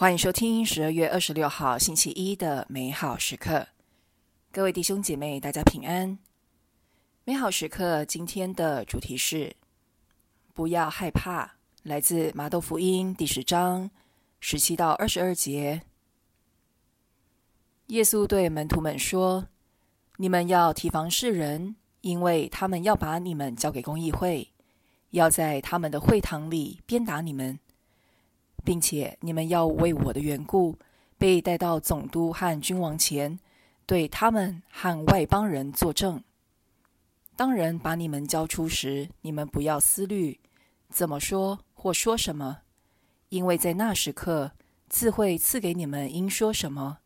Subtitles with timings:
[0.00, 3.66] 欢迎收听十二月二十六号星期一的美好时刻，
[4.52, 6.16] 各位弟兄姐妹，大家平安。
[7.24, 9.56] 美好时刻今天的主题是
[10.54, 13.90] 不要害怕，来自马窦福音第十章
[14.38, 15.82] 十七到二十二节。
[17.88, 19.48] 耶稣对门徒们说
[20.18, 24.52] ：“你们要提防世人，因为他们要把你们交给公议会，
[25.10, 27.58] 要在他们的会堂里鞭打你们。”
[28.68, 30.76] 并且你们要为我的缘故
[31.16, 33.38] 被带到总督和君王前，
[33.86, 36.22] 对他们和外邦人作证。
[37.34, 40.38] 当人把你们交出时，你们不要思虑
[40.90, 42.58] 怎么说或说什么，
[43.30, 44.52] 因为在那时刻
[44.90, 46.98] 自会赐给你们应说什么。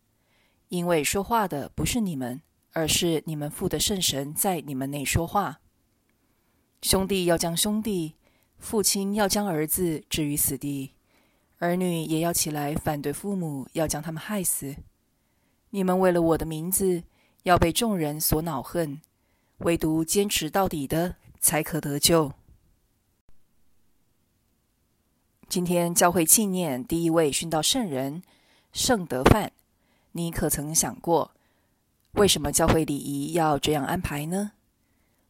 [0.67, 2.43] 因为说话的不是你们，
[2.73, 5.61] 而是你们父的圣神在你们内说话。
[6.81, 8.17] 兄弟要将兄弟，
[8.59, 10.95] 父亲要将儿子置于死地。
[11.63, 14.75] 儿女也要起来反对父母，要将他们害死。
[15.71, 17.05] 你们为了我的名字，
[17.45, 19.01] 要被众人所恼恨，
[19.59, 22.33] 唯独坚持到底的，才可得救。
[25.49, 28.25] 今天教会纪念第一位殉道圣人
[28.73, 29.53] 圣德范。
[30.11, 31.31] 你可曾想过，
[32.15, 34.51] 为什么教会礼仪要这样安排呢？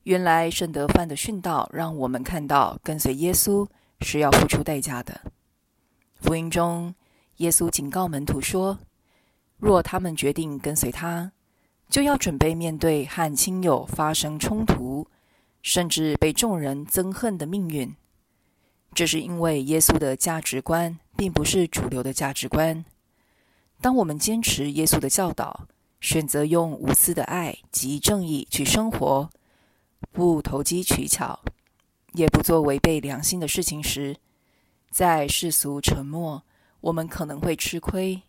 [0.05, 3.69] 原来圣德范的殉道，让我们看到跟随耶稣
[4.01, 5.32] 是要付出代价的。
[6.33, 6.95] 福音中，
[7.37, 8.79] 耶稣警告门徒说
[9.61, 11.31] ：“若他们决定跟随他，
[11.91, 15.07] 就要准备面对和亲友发生冲突，
[15.61, 17.95] 甚至被众人憎恨的命运。
[18.95, 22.83] 这是因为耶稣的价值观并不是主流的价值观。
[23.83, 25.69] 当我们坚持耶稣的教导，
[26.01, 29.29] 选择用无私的爱及正义去生活，
[30.11, 31.41] 不投机取巧，
[32.15, 34.17] 也不做违背良心的事情时，
[34.93, 36.45] 在世俗沉默，
[36.83, 38.25] 我们可能会吃亏。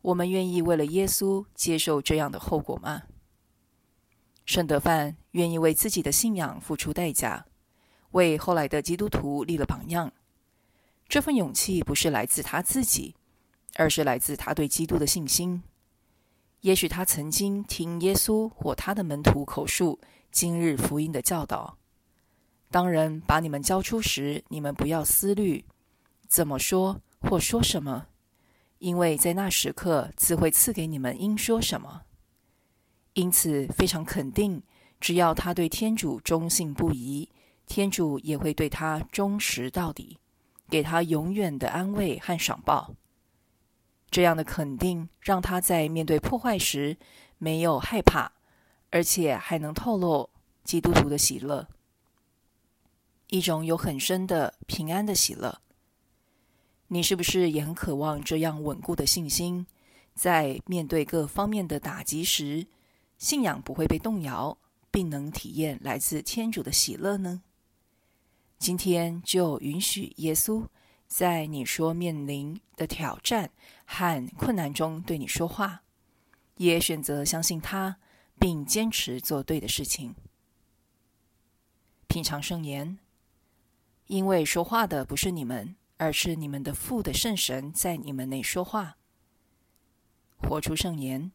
[0.00, 3.02] 我们愿意为了耶稣接受这样的后果吗？
[4.46, 7.46] 圣德范愿意为自己的信仰付出代价，
[8.12, 10.12] 为后来的基督徒立了榜样。
[11.08, 13.16] 这份勇气不是来自他自己，
[13.74, 15.64] 而是来自他对基督的信心。
[16.60, 19.98] 也许他曾经听耶稣或他的门徒口述
[20.30, 21.76] 今日福音的教导。
[22.70, 25.64] 当人把你们交出时，你们不要思虑。
[26.32, 28.06] 怎么说或说什么？
[28.78, 32.04] 因为在那时刻自会赐给你们应说什么。
[33.12, 34.62] 因此非常肯定，
[34.98, 37.28] 只要他对天主忠信不疑，
[37.66, 40.16] 天主也会对他忠实到底，
[40.70, 42.94] 给他永远的安慰和赏报。
[44.10, 46.96] 这样的肯定让他在面对破坏时
[47.36, 48.32] 没有害怕，
[48.88, 50.30] 而且还能透露
[50.64, 51.68] 基督徒的喜乐，
[53.26, 55.58] 一种有很深的平安的喜乐。
[56.92, 59.66] 你是不是也很渴望这样稳固的信心，
[60.14, 62.66] 在面对各方面的打击时，
[63.16, 64.58] 信仰不会被动摇，
[64.90, 67.40] 并能体验来自天主的喜乐呢？
[68.58, 70.66] 今天就允许耶稣
[71.06, 73.50] 在你说面临的挑战
[73.86, 75.84] 和困难中对你说话，
[76.58, 77.96] 也选择相信他，
[78.38, 80.14] 并坚持做对的事情。
[82.06, 82.98] 品尝圣言，
[84.08, 85.74] 因为说话的不是你们。
[86.02, 88.96] 而是你们的父的圣神在你们内说话，
[90.36, 91.30] 活出圣言。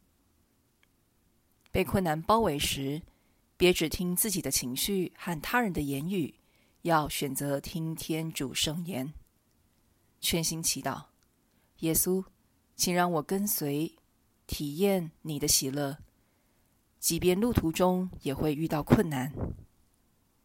[1.71, 3.01] 被困难包围时，
[3.55, 6.35] 别只听自己的情绪和他人的言语，
[6.81, 9.13] 要选择听天主圣言。
[10.19, 11.05] 全心祈祷，
[11.77, 12.25] 耶稣，
[12.75, 13.95] 请让我跟随，
[14.47, 15.99] 体验你的喜乐，
[16.99, 19.31] 即便路途中也会遇到困难。